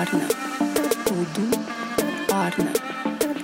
[0.00, 0.26] orna,
[1.04, 1.44] tudo
[2.32, 2.72] orna,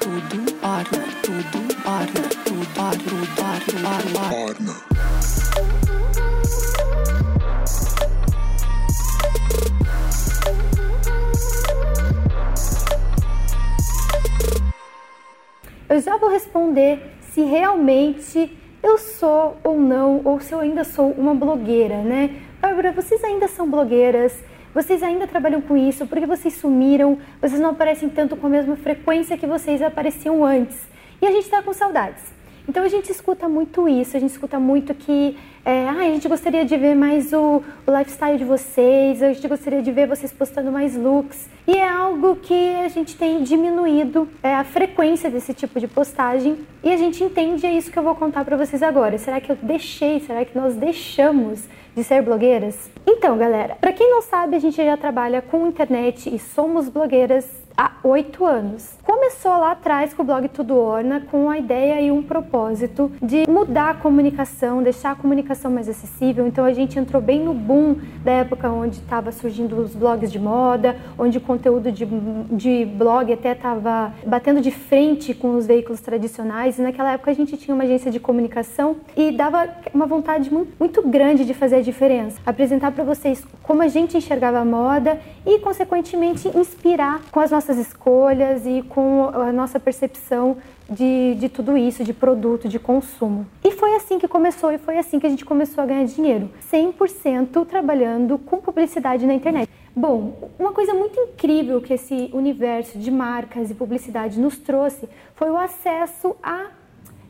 [0.00, 4.74] tudo orna, tudo orna, tudo orna, tudo orna, orna.
[15.88, 21.12] Eu já vou responder se realmente eu sou ou não, ou se eu ainda sou
[21.12, 22.42] uma blogueira, né?
[22.60, 24.49] Bárbara, vocês ainda são blogueiras?
[24.72, 26.06] Vocês ainda trabalham com isso?
[26.06, 27.18] Porque vocês sumiram?
[27.40, 30.78] Vocês não aparecem tanto com a mesma frequência que vocês apareciam antes?
[31.20, 32.22] E a gente está com saudades.
[32.70, 36.28] Então a gente escuta muito isso, a gente escuta muito que é, ah, a gente
[36.28, 40.32] gostaria de ver mais o, o, lifestyle de vocês, a gente gostaria de ver vocês
[40.32, 41.48] postando mais looks.
[41.66, 46.58] E é algo que a gente tem diminuído é, a frequência desse tipo de postagem
[46.80, 49.18] e a gente entende, é isso que eu vou contar para vocês agora.
[49.18, 51.64] Será que eu deixei, será que nós deixamos
[51.96, 52.88] de ser blogueiras?
[53.04, 57.48] Então, galera, para quem não sabe, a gente já trabalha com internet e somos blogueiras
[57.76, 58.99] há oito anos.
[59.10, 63.44] Começou lá atrás com o blog Tudo Orna com a ideia e um propósito de
[63.50, 66.46] mudar a comunicação, deixar a comunicação mais acessível.
[66.46, 70.38] Então a gente entrou bem no boom da época onde estava surgindo os blogs de
[70.38, 76.00] moda, onde o conteúdo de, de blog até estava batendo de frente com os veículos
[76.00, 76.78] tradicionais.
[76.78, 80.72] E naquela época a gente tinha uma agência de comunicação e dava uma vontade muito,
[80.78, 85.18] muito grande de fazer a diferença, apresentar para vocês como a gente enxergava a moda
[85.44, 88.99] e, consequentemente, inspirar com as nossas escolhas e com
[89.32, 90.56] a nossa percepção
[90.88, 93.46] de, de tudo isso, de produto, de consumo.
[93.64, 96.50] E foi assim que começou, e foi assim que a gente começou a ganhar dinheiro,
[96.72, 99.68] 100% trabalhando com publicidade na internet.
[99.94, 105.50] Bom, uma coisa muito incrível que esse universo de marcas e publicidade nos trouxe foi
[105.50, 106.68] o acesso a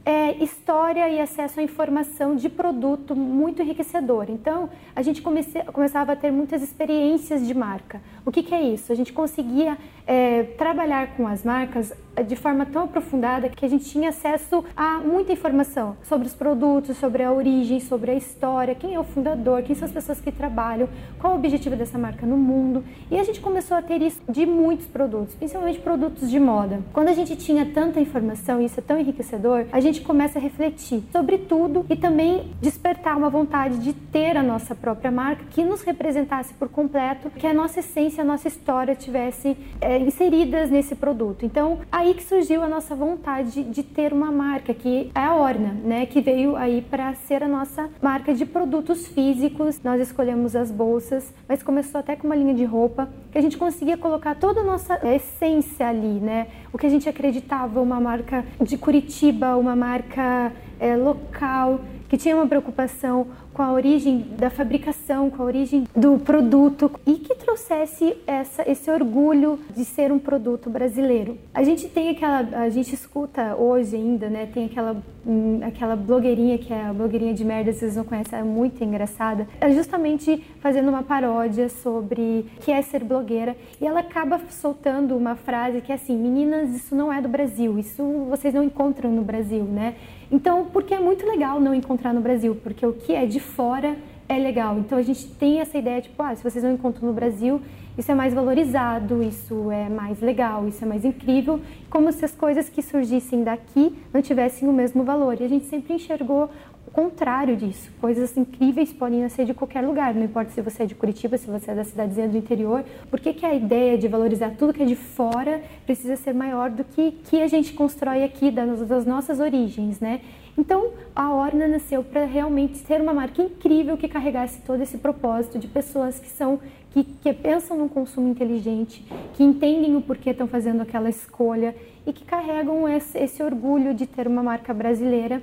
[0.04, 4.26] é, história e acesso à informação de produto muito enriquecedor.
[4.28, 8.00] Então, a gente comece, começava a ter muitas experiências de marca.
[8.24, 8.92] O que, que é isso?
[8.92, 9.76] A gente conseguia
[10.10, 11.94] é, trabalhar com as marcas
[12.26, 16.96] de forma tão aprofundada que a gente tinha acesso a muita informação sobre os produtos,
[16.96, 20.32] sobre a origem, sobre a história, quem é o fundador, quem são as pessoas que
[20.32, 20.88] trabalham,
[21.20, 22.84] qual o objetivo dessa marca no mundo.
[23.08, 26.80] E a gente começou a ter isso de muitos produtos, principalmente produtos de moda.
[26.92, 30.42] Quando a gente tinha tanta informação e isso é tão enriquecedor, a gente começa a
[30.42, 35.64] refletir sobre tudo e também despertar uma vontade de ter a nossa própria marca que
[35.64, 40.94] nos representasse por completo, que a nossa essência, a nossa história tivesse é, inseridas nesse
[40.94, 41.44] produto.
[41.44, 45.72] Então, aí que surgiu a nossa vontade de ter uma marca, que é a Orna,
[45.84, 49.80] né, que veio aí para ser a nossa marca de produtos físicos.
[49.82, 53.56] Nós escolhemos as bolsas, mas começou até com uma linha de roupa que a gente
[53.56, 56.48] conseguia colocar toda a nossa essência ali, né?
[56.72, 62.34] O que a gente acreditava, uma marca de Curitiba, uma marca é, local que tinha
[62.34, 68.16] uma preocupação com a origem da fabricação, com a origem do produto e que trouxesse
[68.26, 71.36] essa, esse orgulho de ser um produto brasileiro.
[71.52, 74.46] A gente tem aquela, a gente escuta hoje ainda, né?
[74.46, 74.96] Tem aquela,
[75.26, 79.46] hum, aquela blogueirinha que é a blogueirinha de merda, vocês não conhecem, é muito engraçada.
[79.60, 85.16] É justamente fazendo uma paródia sobre o que é ser blogueira e ela acaba soltando
[85.16, 89.10] uma frase que é assim: meninas, isso não é do Brasil, isso vocês não encontram
[89.10, 89.94] no Brasil, né?
[90.30, 93.96] Então, porque é muito legal não encontrar no Brasil, porque o que é de fora
[94.28, 94.78] é legal.
[94.78, 97.60] Então a gente tem essa ideia, tipo, ah, se vocês não encontram no Brasil,
[97.98, 102.32] isso é mais valorizado, isso é mais legal, isso é mais incrível, como se as
[102.32, 105.40] coisas que surgissem daqui não tivessem o mesmo valor.
[105.40, 106.48] E a gente sempre enxergou
[106.86, 107.90] o contrário disso.
[108.00, 111.50] Coisas incríveis podem nascer de qualquer lugar, não importa se você é de Curitiba, se
[111.50, 112.84] você é da cidadezinha do interior.
[113.10, 116.70] Por que, que a ideia de valorizar tudo que é de fora precisa ser maior
[116.70, 120.20] do que que a gente constrói aqui das, das nossas origens, né?
[120.60, 125.58] Então, a Orna nasceu para realmente ser uma marca incrível que carregasse todo esse propósito
[125.58, 126.60] de pessoas que são
[126.90, 131.74] que, que pensam no consumo inteligente, que entendem o porquê estão fazendo aquela escolha
[132.06, 135.40] e que carregam esse, esse orgulho de ter uma marca brasileira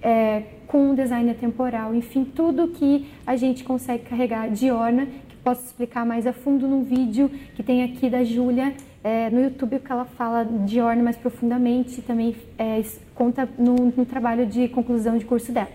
[0.00, 5.34] é, com um design atemporal, enfim, tudo que a gente consegue carregar de Orna, que
[5.42, 8.72] posso explicar mais a fundo num vídeo que tem aqui da Júlia
[9.02, 12.80] é, no YouTube, que ela fala de Orna mais profundamente, também é,
[13.16, 15.68] conta no, no trabalho de conclusão de curso dela.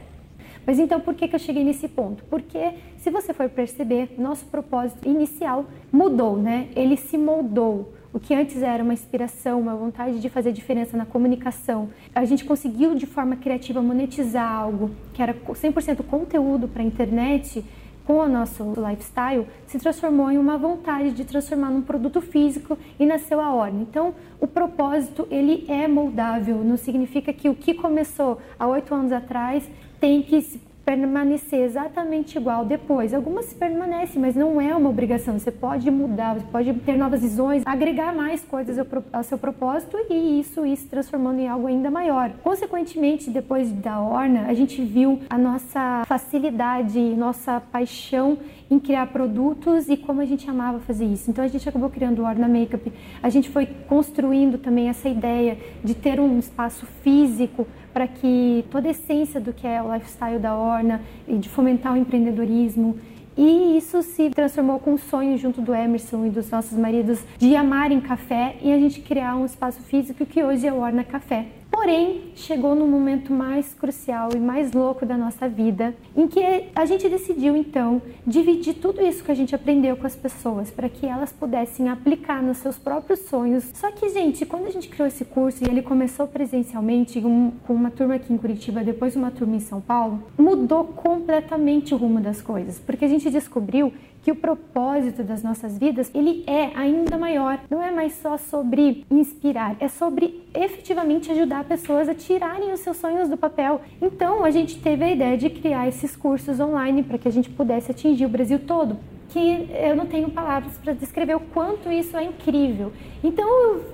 [0.66, 2.24] Mas então, por que, que eu cheguei nesse ponto?
[2.30, 6.70] Porque, se você for perceber, nosso propósito inicial mudou, né?
[6.74, 7.94] Ele se moldou.
[8.16, 12.46] O que antes era uma inspiração, uma vontade de fazer diferença na comunicação, a gente
[12.46, 17.62] conseguiu de forma criativa monetizar algo que era 100% conteúdo para a internet
[18.06, 23.06] com o nosso lifestyle, se transformou em uma vontade de transformar num produto físico e
[23.06, 23.82] nasceu a ordem.
[23.82, 29.12] Então, o propósito ele é moldável, não significa que o que começou há oito anos
[29.12, 29.70] atrás
[30.00, 30.42] tem que
[30.86, 33.14] permanecer exatamente igual depois.
[33.14, 35.38] Algumas permanecem, mas não é uma obrigação.
[35.40, 38.78] Você pode mudar, você pode ter novas visões, agregar mais coisas
[39.12, 42.32] ao, seu propósito e isso ir se transformando em algo ainda maior.
[42.44, 48.38] Consequentemente, depois da Orna, a gente viu a nossa facilidade, nossa paixão
[48.70, 51.30] em criar produtos e como a gente amava fazer isso.
[51.30, 52.92] Então a gente acabou criando o Orna Makeup.
[53.22, 58.88] A gente foi construindo também essa ideia de ter um espaço físico para que toda
[58.88, 62.98] a essência do que é o lifestyle da Orna e de fomentar o empreendedorismo
[63.38, 67.54] e isso se transformou com um sonho junto do Emerson e dos nossos maridos de
[67.54, 71.48] amarem café e a gente criar um espaço físico que hoje é o Orna Café.
[71.86, 76.42] Porém, chegou no momento mais crucial e mais louco da nossa vida, em que
[76.76, 80.90] a gente decidiu então dividir tudo isso que a gente aprendeu com as pessoas para
[80.90, 83.70] que elas pudessem aplicar nos seus próprios sonhos.
[83.76, 87.76] Só que, gente, quando a gente criou esse curso e ele começou presencialmente um, com
[87.76, 92.20] uma turma aqui em Curitiba, depois uma turma em São Paulo, mudou completamente o rumo
[92.20, 93.94] das coisas, porque a gente descobriu
[94.26, 97.60] que o propósito das nossas vidas, ele é ainda maior.
[97.70, 102.98] Não é mais só sobre inspirar, é sobre efetivamente ajudar pessoas a tirarem os seus
[102.98, 103.82] sonhos do papel.
[104.02, 107.52] Então, a gente teve a ideia de criar esses cursos online para que a gente
[107.52, 108.98] pudesse atingir o Brasil todo
[109.30, 112.92] que eu não tenho palavras para descrever o quanto isso é incrível.
[113.24, 113.48] Então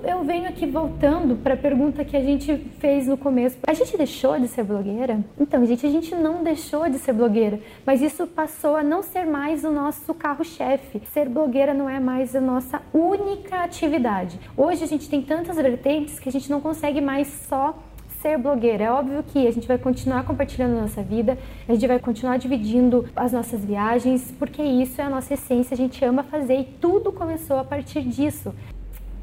[0.04, 3.56] eu, venho aqui voltando para a pergunta que a gente fez no começo.
[3.66, 5.24] A gente deixou de ser blogueira?
[5.38, 9.24] Então, gente, a gente não deixou de ser blogueira, mas isso passou a não ser
[9.24, 11.02] mais o nosso carro-chefe.
[11.12, 14.38] Ser blogueira não é mais a nossa única atividade.
[14.56, 17.78] Hoje a gente tem tantas vertentes que a gente não consegue mais só
[18.22, 18.84] ser blogueira.
[18.84, 21.36] É óbvio que a gente vai continuar compartilhando a nossa vida,
[21.68, 25.76] a gente vai continuar dividindo as nossas viagens, porque isso é a nossa essência, a
[25.76, 28.54] gente ama fazer e tudo começou a partir disso.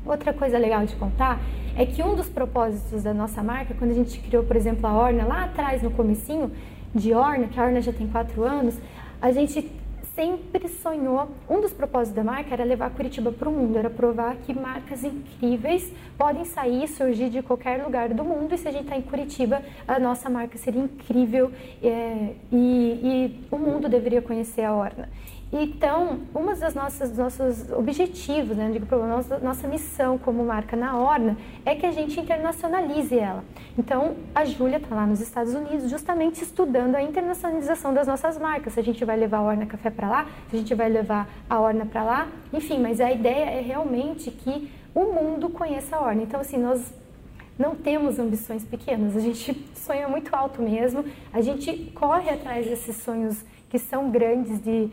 [0.05, 1.39] Outra coisa legal de contar
[1.77, 4.93] é que um dos propósitos da nossa marca, quando a gente criou, por exemplo, a
[4.93, 6.51] Orna lá atrás, no comecinho
[6.93, 8.77] de Orna, que a Orna já tem quatro anos,
[9.21, 9.71] a gente
[10.19, 14.35] sempre sonhou, um dos propósitos da marca era levar Curitiba para o mundo, era provar
[14.35, 18.71] que marcas incríveis podem sair e surgir de qualquer lugar do mundo e se a
[18.71, 21.49] gente está em Curitiba, a nossa marca seria incrível
[21.81, 25.07] é, e, e o mundo deveria conhecer a Orna.
[25.51, 31.35] Então, uma das nossas nossos objetivos, né, digo, nossa, nossa missão como marca na Orna
[31.65, 33.43] é que a gente internacionalize ela.
[33.75, 38.73] Então, a Júlia está lá nos Estados Unidos justamente estudando a internacionalização das nossas marcas.
[38.73, 41.27] Se a gente vai levar a Orna Café para lá, se a gente vai levar
[41.49, 46.01] a Orna para lá, enfim, mas a ideia é realmente que o mundo conheça a
[46.01, 46.21] Orna.
[46.21, 46.93] Então, assim, nós
[47.57, 51.03] não temos ambições pequenas, a gente sonha muito alto mesmo,
[51.33, 54.89] a gente corre atrás desses sonhos que são grandes de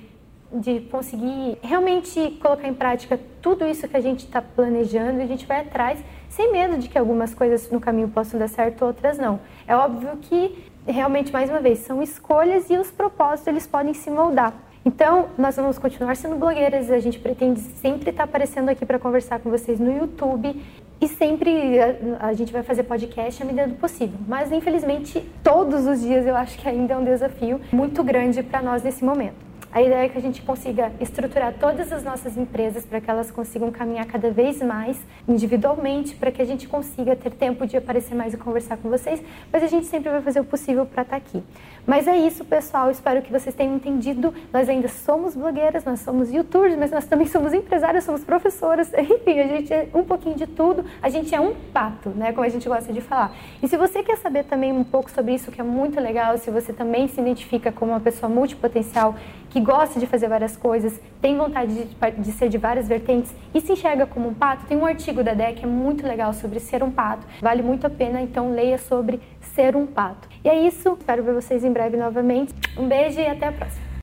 [0.52, 5.26] de conseguir realmente colocar em prática tudo isso que a gente está planejando e a
[5.26, 5.98] gente vai atrás
[6.28, 9.40] sem medo de que algumas coisas no caminho possam dar certo, outras não.
[9.66, 14.10] É óbvio que realmente, mais uma vez, são escolhas e os propósitos eles podem se
[14.10, 14.54] moldar.
[14.84, 19.00] Então, nós vamos continuar sendo blogueiras, a gente pretende sempre estar tá aparecendo aqui para
[19.00, 20.62] conversar com vocês no YouTube
[21.00, 24.18] e sempre a, a, gente vai fazer podcast à medida do possível.
[24.28, 28.62] Mas, infelizmente, todos os dias eu acho que ainda é um desafio muito grande para
[28.62, 29.45] nós nesse momento.
[29.76, 33.30] A ideia é que a gente consiga estruturar todas as nossas empresas para que elas
[33.30, 38.14] consigam caminhar cada vez mais individualmente, para que a gente consiga ter tempo de aparecer
[38.14, 41.20] mais e conversar com vocês, mas a gente sempre vai fazer o possível para estar
[41.20, 41.42] tá aqui.
[41.86, 42.90] Mas é isso, pessoal.
[42.90, 44.32] Espero que vocês tenham entendido.
[44.50, 48.90] Nós ainda somos blogueiras, nós somos youtubers, mas nós também somos empresárias, somos professoras.
[48.98, 50.86] Enfim, a gente é um pouquinho de tudo.
[51.02, 52.32] A gente é um pato, né?
[52.32, 53.32] Como a gente gosta de falar.
[53.62, 56.50] E se você quer saber também um pouco sobre isso, que é muito legal, se
[56.50, 59.14] você também se identifica como uma pessoa multipotencial
[59.50, 63.60] que gosta de fazer várias coisas, tem vontade de, de, ser de várias vertentes e
[63.60, 66.82] se enxerga como um pato, tem um artigo da DEC é muito legal sobre ser
[66.82, 67.26] um pato.
[67.42, 70.28] Vale muito a pena, então leia sobre ser um pato.
[70.44, 72.54] E é isso, espero ver vocês em breve novamente.
[72.78, 73.85] Um beijo e até a próxima.